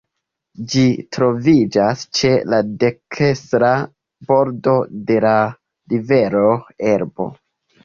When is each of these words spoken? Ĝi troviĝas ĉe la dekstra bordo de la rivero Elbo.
Ĝi 0.69 0.85
troviĝas 1.17 2.05
ĉe 2.19 2.31
la 2.53 2.61
dekstra 2.85 3.71
bordo 4.33 4.75
de 5.13 5.21
la 5.29 5.37
rivero 5.95 6.45
Elbo. 6.97 7.33